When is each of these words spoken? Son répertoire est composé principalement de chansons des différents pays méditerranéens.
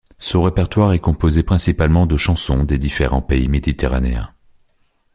Son 0.17 0.41
répertoire 0.41 0.93
est 0.93 0.99
composé 0.99 1.43
principalement 1.43 2.07
de 2.07 2.17
chansons 2.17 2.63
des 2.63 2.79
différents 2.79 3.21
pays 3.21 3.47
méditerranéens. 3.47 4.33